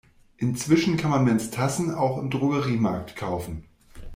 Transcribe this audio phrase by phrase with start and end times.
[0.37, 3.65] Inzwischen kann man Menstassen auch im Drogeriemarkt kaufen.